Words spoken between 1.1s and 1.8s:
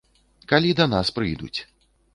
прыйдуць.